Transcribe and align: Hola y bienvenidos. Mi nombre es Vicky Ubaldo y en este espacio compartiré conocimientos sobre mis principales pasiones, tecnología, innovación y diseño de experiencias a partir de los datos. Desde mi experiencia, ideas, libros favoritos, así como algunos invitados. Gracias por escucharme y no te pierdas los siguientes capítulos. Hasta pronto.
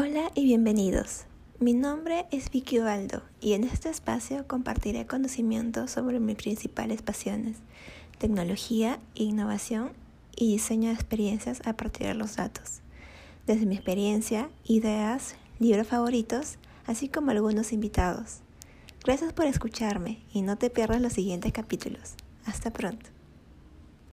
Hola 0.00 0.30
y 0.36 0.44
bienvenidos. 0.44 1.24
Mi 1.58 1.74
nombre 1.74 2.26
es 2.30 2.52
Vicky 2.52 2.78
Ubaldo 2.78 3.24
y 3.40 3.54
en 3.54 3.64
este 3.64 3.88
espacio 3.88 4.46
compartiré 4.46 5.08
conocimientos 5.08 5.90
sobre 5.90 6.20
mis 6.20 6.36
principales 6.36 7.02
pasiones, 7.02 7.56
tecnología, 8.18 9.00
innovación 9.16 9.90
y 10.36 10.52
diseño 10.52 10.90
de 10.90 10.94
experiencias 10.94 11.62
a 11.64 11.76
partir 11.76 12.06
de 12.06 12.14
los 12.14 12.36
datos. 12.36 12.80
Desde 13.48 13.66
mi 13.66 13.74
experiencia, 13.74 14.50
ideas, 14.62 15.34
libros 15.58 15.88
favoritos, 15.88 16.58
así 16.86 17.08
como 17.08 17.32
algunos 17.32 17.72
invitados. 17.72 18.38
Gracias 19.04 19.32
por 19.32 19.46
escucharme 19.46 20.20
y 20.32 20.42
no 20.42 20.56
te 20.56 20.70
pierdas 20.70 21.00
los 21.00 21.14
siguientes 21.14 21.52
capítulos. 21.52 22.14
Hasta 22.46 22.72
pronto. 22.72 23.17